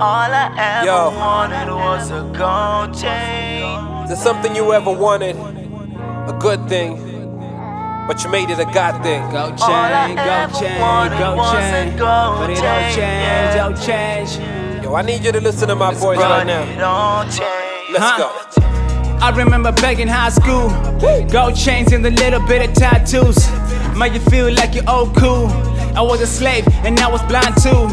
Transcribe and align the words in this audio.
All 0.00 0.30
I 0.30 0.54
ever 0.56 0.86
Yo. 0.86 1.10
wanted 1.10 1.68
was 1.74 2.10
a 2.10 2.22
gold 2.38 2.94
chain. 2.96 3.64
Is 4.04 4.08
there 4.10 4.16
something 4.16 4.54
you 4.54 4.72
ever 4.72 4.92
wanted? 4.92 5.34
A 5.36 6.36
good 6.38 6.68
thing, 6.68 6.96
but 8.06 8.22
you 8.22 8.30
made 8.30 8.48
it 8.50 8.60
a 8.60 8.64
God 8.66 9.02
thing. 9.02 9.20
Go 9.32 9.38
All 9.60 9.70
I 9.72 10.06
chain, 10.08 10.18
ever 10.18 10.52
go 10.52 10.60
chain, 10.60 10.80
wanted 10.80 11.18
go 11.18 11.36
was 11.36 11.54
a 11.54 11.58
chain. 11.60 11.96
gold 11.96 12.38
But 12.38 12.50
it 12.50 12.54
don't 12.54 12.84
change, 12.94 12.96
yeah. 12.96 13.56
don't 13.56 13.76
change. 13.82 14.84
Yo, 14.84 14.94
I 14.94 15.02
need 15.02 15.24
you 15.24 15.32
to 15.32 15.40
listen 15.40 15.66
to 15.68 15.74
my 15.74 15.92
voice 15.94 16.16
right 16.18 16.28
But 16.28 16.44
now. 16.44 16.62
it 16.62 16.76
don't. 16.76 17.92
Let's 17.92 18.04
Huh? 18.04 18.18
go. 18.18 19.18
I 19.20 19.30
remember 19.36 19.72
back 19.72 19.98
in 19.98 20.06
high 20.06 20.28
school, 20.30 20.68
gold 21.28 21.56
chains 21.56 21.92
and 21.92 22.06
a 22.06 22.10
little 22.10 22.40
bit 22.46 22.68
of 22.68 22.74
tattoos. 22.74 23.36
Made 23.96 24.12
you 24.14 24.20
feel 24.20 24.52
like 24.54 24.74
you're 24.76 24.88
all 24.88 25.10
cool. 25.14 25.48
I 25.96 26.02
was 26.02 26.20
a 26.20 26.26
slave 26.26 26.64
and 26.84 26.96
I 27.00 27.10
was 27.10 27.20
blind 27.22 27.56
too. 27.60 27.88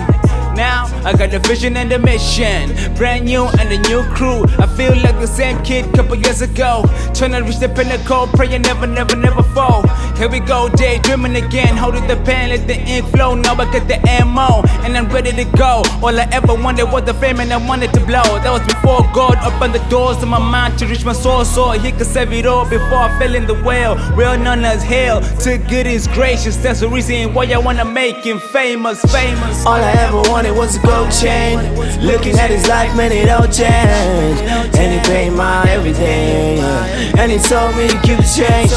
Now 0.55 0.85
I 1.03 1.13
got 1.13 1.31
the 1.31 1.39
vision 1.39 1.75
and 1.77 1.91
the 1.91 1.99
mission, 1.99 2.73
brand 2.95 3.25
new 3.25 3.45
and 3.59 3.71
a 3.71 3.77
new 3.89 4.03
crew. 4.15 4.43
I 4.57 4.67
feel 4.77 4.95
like 5.03 5.19
the 5.19 5.27
same 5.27 5.61
kid 5.63 5.85
couple 5.93 6.15
years 6.15 6.41
ago, 6.41 6.83
trying 7.13 7.31
to 7.31 7.41
reach 7.41 7.59
the 7.59 7.69
pinnacle, 7.69 8.27
praying 8.27 8.61
never, 8.61 8.87
never, 8.87 9.15
never 9.15 9.43
fall. 9.43 9.87
Here 10.17 10.29
we 10.29 10.39
go, 10.39 10.69
daydreaming 10.69 11.35
again, 11.35 11.75
holding 11.75 12.07
the 12.07 12.15
pen, 12.17 12.49
let 12.49 12.67
the 12.67 12.79
ink 12.79 13.05
flow. 13.09 13.35
Now 13.35 13.53
I 13.55 13.65
got 13.71 13.87
the 13.87 13.99
ammo 14.09 14.63
and 14.83 14.97
I'm 14.97 15.09
ready 15.09 15.31
to 15.31 15.43
go. 15.57 15.83
All 16.01 16.17
I 16.17 16.27
ever 16.31 16.53
wanted 16.55 16.85
was 16.85 17.03
the 17.03 17.13
fame 17.15 17.39
and 17.39 17.51
I 17.51 17.57
wanted 17.57 17.93
to 17.93 17.99
blow. 18.05 18.23
That 18.43 18.51
was 18.51 18.63
before 18.63 19.01
God 19.13 19.37
opened 19.43 19.75
the 19.75 19.83
doors 19.89 20.23
of 20.23 20.29
my 20.29 20.39
mind 20.39 20.79
to 20.79 20.87
reach 20.87 21.03
my 21.03 21.13
soul, 21.13 21.43
so 21.43 21.71
He 21.71 21.91
could 21.91 22.07
save 22.07 22.31
it 22.31 22.45
all 22.45 22.63
before 22.69 22.99
I 23.07 23.19
fell 23.19 23.35
in 23.35 23.45
the 23.45 23.55
well. 23.63 23.95
Well 24.15 24.39
known 24.39 24.63
as 24.63 24.81
hell, 24.83 25.21
to 25.41 25.57
good 25.57 25.85
is 25.85 26.07
gracious. 26.07 26.55
That's 26.57 26.79
the 26.79 26.87
reason 26.87 27.33
why 27.33 27.45
I 27.51 27.57
wanna 27.57 27.85
make 27.85 28.23
him 28.23 28.39
famous, 28.39 29.01
famous. 29.11 29.65
All 29.65 29.73
I 29.73 29.91
ever 29.91 30.21
wanted 30.31 30.44
was 30.53 30.75
a 30.77 30.81
gold 30.85 31.11
chain. 31.11 31.57
Looking 32.01 32.37
at 32.37 32.49
his 32.49 32.67
life, 32.67 32.95
man, 32.95 33.11
it 33.11 33.29
all 33.29 33.47
changed. 33.47 34.41
And 34.77 34.93
he 34.93 34.99
paid 35.09 35.31
my 35.31 35.63
everything. 35.69 36.59
And 37.17 37.31
he 37.31 37.39
told 37.39 37.75
me 37.75 37.87
to 37.87 37.99
keep 38.01 38.17
the 38.17 38.29
change. 38.37 38.73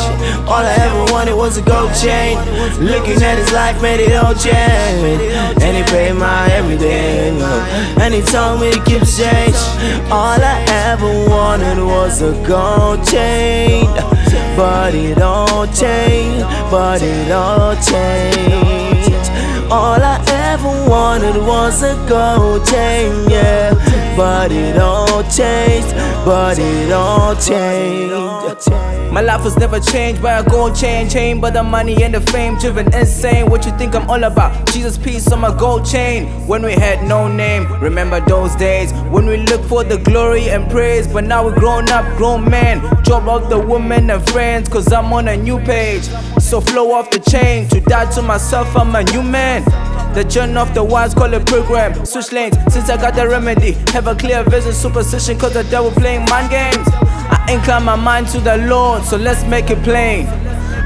All 0.47 0.65
I 0.65 0.75
ever 0.81 1.13
wanted 1.13 1.35
was 1.35 1.59
a 1.59 1.63
gold 1.63 1.93
chain. 1.95 2.39
Looking 2.81 3.23
at 3.23 3.37
his 3.39 3.53
life, 3.53 3.81
man, 3.83 4.01
it 4.01 4.15
all 4.17 4.35
changed. 4.35 5.63
And 5.63 5.77
he 5.77 5.83
paid 5.93 6.15
my 6.15 6.47
everything. 6.53 7.43
And 8.01 8.15
he 8.15 8.23
told 8.23 8.61
me 8.61 8.73
to 8.73 8.83
keep 8.85 9.01
the 9.01 9.13
change. 9.21 9.59
All 10.11 10.41
I 10.41 10.65
ever 10.89 11.11
wanted 11.29 11.79
was 11.85 12.23
a 12.23 12.33
gold 12.47 13.07
chain. 13.07 13.87
But 14.57 14.95
it 14.95 15.21
all 15.21 15.67
changed. 15.67 16.47
But 16.71 17.03
it 17.03 17.31
all 17.33 17.75
changed. 17.77 19.08
Wanted 20.89 21.37
was 21.37 21.83
a 21.83 21.95
gold 22.09 22.67
chain, 22.67 23.29
yeah. 23.29 23.75
But 24.17 24.51
it 24.51 24.79
all 24.79 25.23
changed, 25.25 25.95
but 26.25 26.59
it 26.59 26.91
all 26.93 27.37
changed. 27.37 28.09
My 29.13 29.21
life 29.21 29.45
was 29.45 29.57
never 29.57 29.81
changed 29.81 30.23
by 30.23 30.39
a 30.39 30.45
gold 30.45 30.75
chain, 30.75 31.09
chain 31.09 31.41
but 31.41 31.53
the 31.53 31.63
money 31.63 32.03
and 32.03 32.15
the 32.15 32.21
fame, 32.21 32.59
driven 32.59 32.93
insane. 32.95 33.51
What 33.51 33.67
you 33.67 33.77
think 33.79 33.95
I'm 33.95 34.09
all 34.09 34.23
about? 34.25 34.73
Jesus 34.73 34.97
peace 34.97 35.31
on 35.31 35.41
my 35.41 35.57
gold 35.57 35.85
chain. 35.85 36.27
When 36.47 36.63
we 36.63 36.73
had 36.73 37.07
no 37.07 37.29
name, 37.29 37.71
remember 37.81 38.21
those 38.21 38.55
days 38.57 38.93
when 39.11 39.27
we 39.27 39.39
looked 39.39 39.65
for 39.65 39.85
the 39.85 39.99
glory 39.99 40.51
and 40.51 40.71
praise. 40.71 41.07
But 41.07 41.25
now 41.25 41.45
we're 41.45 41.59
grown 41.59 41.89
up, 41.91 42.05
grown 42.17 42.49
men. 42.49 42.81
Drop 43.03 43.25
off 43.25 43.49
the 43.49 43.59
women 43.59 44.11
and 44.11 44.27
friends, 44.31 44.69
cause 44.69 44.93
I'm 44.93 45.13
on 45.13 45.29
a 45.29 45.37
new 45.37 45.59
page. 45.61 46.09
So 46.49 46.63
flow 46.63 46.93
off 46.93 47.11
the 47.11 47.19
chain, 47.19 47.69
to 47.69 47.79
die 47.79 48.11
to 48.13 48.23
myself, 48.23 48.75
I'm 48.75 48.95
a 48.95 49.05
new 49.13 49.23
man. 49.23 49.63
The 50.15 50.25
journey 50.25 50.57
of 50.57 50.73
the 50.73 50.83
wise 50.83 51.13
call 51.13 51.35
it 51.35 51.45
program. 51.45 52.07
Switch 52.07 52.33
lanes 52.33 52.57
since 52.73 52.89
I 52.89 52.97
got 52.97 53.15
the 53.15 53.29
remedy. 53.29 53.73
Have 53.93 54.07
a 54.07 54.15
clear 54.15 54.43
vision, 54.45 54.73
superstition, 54.73 55.39
cause 55.39 55.53
the 55.53 55.65
devil 55.65 55.91
playing 55.91 56.25
mind 56.31 56.49
games. 56.49 56.89
I 56.95 57.53
incline 57.53 57.85
my 57.85 57.97
mind 57.97 58.29
to 58.29 58.41
the 58.41 58.57
Lord, 58.67 59.03
so 59.03 59.19
let's 59.19 59.45
make 59.45 59.69
it 59.69 59.83
plain. 59.83 60.27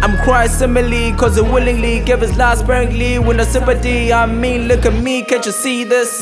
I'm 0.03 0.19
Christ 0.25 0.59
simile, 0.59 1.17
cause 1.17 1.37
he 1.37 1.43
willingly 1.43 2.01
gave 2.01 2.23
his 2.23 2.37
life 2.37 2.59
sparingly 2.59 3.21
with 3.21 3.37
no 3.37 3.45
sympathy. 3.45 4.13
I 4.13 4.27
mean, 4.27 4.67
look 4.67 4.85
at 4.85 5.01
me, 5.01 5.23
can't 5.23 5.47
you 5.47 5.53
see 5.53 5.85
this? 5.85 6.21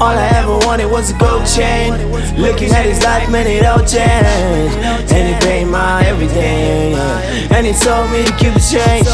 All 0.00 0.18
I 0.18 0.28
ever 0.34 0.58
wanted 0.66 0.90
was 0.90 1.12
a 1.12 1.18
gold 1.18 1.46
chain. 1.46 1.92
Looking 2.36 2.72
at 2.72 2.84
his 2.84 3.00
life, 3.04 3.30
man, 3.30 3.46
it 3.46 3.64
all 3.64 3.78
changed. 3.78 4.76
And 5.14 5.28
he 5.32 5.46
paid 5.46 5.66
my 5.66 6.04
everything. 6.04 6.96
And 7.62 7.72
he 7.72 7.80
told 7.80 8.10
me 8.10 8.24
to 8.24 8.32
keep 8.32 8.54
the 8.54 8.58
change. 8.58 9.06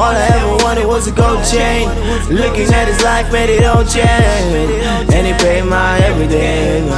All 0.00 0.16
I 0.16 0.28
ever 0.32 0.64
wanted 0.64 0.86
was 0.86 1.06
a 1.06 1.12
gold 1.12 1.44
chain. 1.44 1.86
Looking 2.30 2.72
at 2.72 2.88
his 2.88 3.02
life, 3.04 3.30
man, 3.30 3.50
it 3.50 3.62
all 3.62 3.84
change. 3.84 5.12
And 5.12 5.26
he 5.26 5.34
paid 5.34 5.66
my 5.66 5.98
everything. 5.98 6.88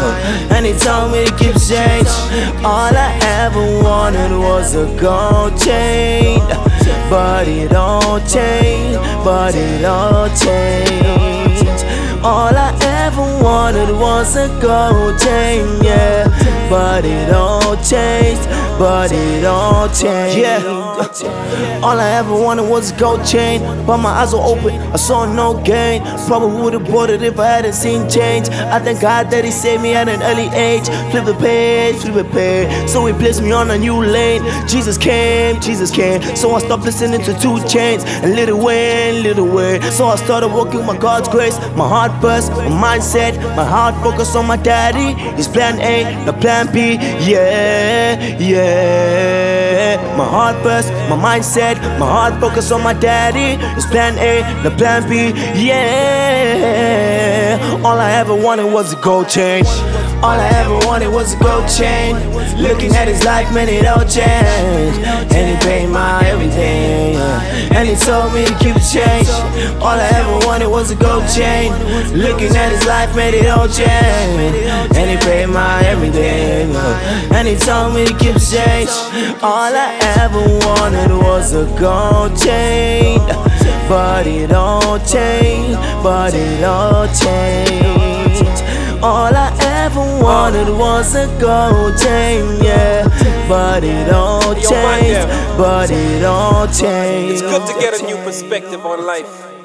And 0.55 0.65
he 0.65 0.73
told 0.79 1.11
me 1.11 1.27
to 1.27 1.37
keep 1.37 1.55
the 1.55 1.59
change. 1.59 2.07
All 2.65 2.95
I 2.95 3.19
ever 3.43 3.83
wanted 3.83 4.31
was 4.31 4.77
a 4.77 4.87
gold 4.97 5.61
chain. 5.61 6.39
But 7.11 7.49
it 7.49 7.75
all 7.75 8.21
changed. 8.21 9.01
But 9.25 9.57
it 9.57 9.85
all 9.85 10.29
changed. 10.29 11.83
All 12.23 12.55
I 12.55 12.71
ever 13.03 13.43
wanted 13.43 13.91
was 13.91 14.37
a 14.37 14.47
gold 14.63 15.19
chain, 15.19 15.67
yeah. 15.83 16.29
But 16.71 17.05
it 17.05 17.35
all 17.35 17.75
changed, 17.83 18.47
but 18.83 19.13
it 19.13 19.45
all 19.45 19.87
changed. 19.95 20.39
Yeah. 20.39 20.59
All 21.85 21.99
I 22.01 22.11
ever 22.19 22.35
wanted 22.35 22.69
was 22.69 22.91
a 22.91 22.97
gold 22.99 23.25
chain. 23.25 23.61
But 23.87 23.99
my 23.99 24.11
eyes 24.11 24.33
were 24.35 24.41
open, 24.41 24.75
I 24.93 24.97
saw 24.97 25.25
no 25.25 25.63
gain. 25.63 26.03
Probably 26.27 26.61
would 26.61 26.73
have 26.73 26.87
bought 26.91 27.09
it 27.09 27.23
if 27.23 27.39
I 27.39 27.47
hadn't 27.47 27.75
seen 27.75 28.11
change. 28.11 28.49
I 28.49 28.81
thank 28.81 29.01
God 29.01 29.31
that 29.31 29.45
He 29.45 29.53
saved 29.53 29.85
me 29.85 29.95
at 29.95 30.09
an 30.09 30.21
early 30.23 30.49
age. 30.71 30.87
Flip 31.13 31.25
the 31.25 31.35
page, 31.35 31.97
flip 32.03 32.15
the 32.15 32.25
page. 32.25 32.89
So 32.89 33.07
He 33.07 33.13
placed 33.13 33.41
me 33.41 33.53
on 33.53 33.71
a 33.71 33.79
new 33.79 33.99
lane. 34.05 34.43
Jesus 34.67 34.99
came, 34.99 35.61
Jesus 35.61 35.93
came. 35.93 36.21
So 36.35 36.53
I 36.57 36.59
stopped 36.59 36.83
listening 36.83 37.21
to 37.21 37.33
2 37.35 37.49
Chainz 37.73 38.05
and 38.25 38.35
Lil 38.35 38.59
Wayne, 38.65 39.23
little 39.23 39.47
way. 39.47 39.81
So 39.93 40.07
I 40.07 40.17
started 40.17 40.49
walking 40.49 40.79
with 40.79 40.87
my 40.87 40.99
God's 40.99 41.29
grace. 41.29 41.57
My 41.77 41.89
heart 41.89 42.13
first, 42.21 42.51
my 42.51 42.99
mindset, 42.99 43.37
my 43.55 43.65
heart 43.65 43.95
focused 44.03 44.35
on 44.35 44.47
my 44.49 44.57
daddy. 44.57 45.15
His 45.37 45.47
plan 45.47 45.81
A, 45.81 46.25
the 46.25 46.33
plan 46.33 46.67
B. 46.73 46.95
Yeah, 47.31 48.39
yeah. 48.39 48.72
My 50.17 50.25
heart 50.25 50.63
first, 50.63 50.91
my 51.09 51.17
mindset, 51.17 51.77
my 51.99 52.07
heart 52.07 52.41
focus 52.41 52.71
on 52.71 52.83
my 52.83 52.93
daddy. 52.93 53.57
His 53.75 53.87
plan 53.87 54.19
A, 54.19 54.43
the 54.63 54.71
plan 54.71 55.09
B. 55.09 55.33
Yeah. 55.65 56.83
All 57.85 57.99
I 57.99 58.13
ever 58.13 58.35
wanted 58.35 58.67
was 58.73 58.93
a 58.93 58.97
gold 58.97 59.29
chain. 59.29 59.65
All 60.23 60.39
I 60.39 60.49
ever 60.55 60.79
wanted 60.87 61.09
was 61.09 61.35
a 61.35 61.39
gold 61.39 61.69
chain. 61.69 62.15
Looking 62.57 62.95
at 62.95 63.09
his 63.09 63.25
life, 63.25 63.53
man, 63.53 63.69
it 63.69 63.85
all 63.87 64.05
changed. 64.05 65.01
And 65.35 65.51
he 65.51 65.57
paid 65.67 65.89
my 65.89 66.25
everything. 66.25 67.17
And 67.75 67.89
he 67.89 67.97
told 67.97 68.33
me 68.33 68.45
to 68.47 68.55
keep 68.59 68.75
the 68.75 68.87
change. 68.87 69.29
All 69.83 69.99
I 69.99 70.09
ever 70.15 70.47
wanted 70.47 70.69
was 70.69 70.93
a 70.93 70.95
gold 70.95 71.27
chain. 71.29 71.73
Looking 72.15 72.55
at 72.55 72.71
his 72.71 72.87
life, 72.87 73.17
made 73.17 73.35
it 73.35 73.49
all 73.49 73.67
change. 73.67 74.55
And 74.95 75.11
he 75.11 75.17
paid 75.27 75.47
my 75.47 75.83
everything. 75.87 76.77
And 77.35 77.49
he 77.49 77.57
told 77.57 77.93
me 77.93 78.07
to 78.07 78.17
keep 78.17 78.35
the 78.35 78.47
change. 78.55 78.91
All 79.43 79.75
I 79.75 79.99
ever 80.23 80.39
wanted 80.67 81.11
was 81.19 81.53
a 81.53 81.67
gold 81.81 82.39
chain. 82.39 83.19
But 83.89 84.29
it 84.29 84.53
all 84.53 85.01
changed. 85.01 85.79
But 86.01 86.33
it 86.35 86.63
all 86.63 87.09
changed. 87.09 88.63
All 89.03 89.35
I 89.35 89.62
ever 89.93 90.23
wanted 90.23 90.69
was 90.69 91.15
a 91.15 91.27
gold 91.41 91.99
chain, 91.99 92.63
yeah. 92.63 93.07
But 93.49 93.85
it 93.85 94.11
all 94.13 94.55
changed, 94.55 95.29
but 95.59 95.91
it 95.91 96.25
all 96.25 96.67
changed. 96.67 97.33
It's 97.33 97.43
good 97.43 97.67
to 97.67 97.81
get 97.81 98.01
a 98.01 98.07
new 98.07 98.17
perspective 98.25 98.85
on 98.87 99.05
life. 99.05 99.62